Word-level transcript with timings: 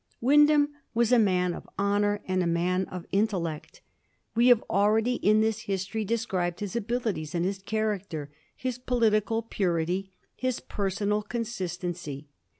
Wynd 0.19 0.49
ham 0.49 0.69
was 0.95 1.11
a 1.11 1.19
man 1.19 1.53
of 1.53 1.69
honor 1.77 2.21
and 2.27 2.41
a 2.41 2.47
man 2.47 2.85
of 2.85 3.05
intellect. 3.11 3.81
We 4.33 4.47
have 4.47 4.63
already 4.67 5.17
in 5.17 5.41
this 5.41 5.59
history 5.69 6.03
described 6.05 6.59
his 6.59 6.75
abilities 6.75 7.35
and 7.35 7.45
his 7.45 7.61
character, 7.61 8.31
his 8.55 8.79
political 8.79 9.43
purity, 9.43 10.09
his 10.35 10.59
personal 10.59 11.21
consistency. 11.21 12.25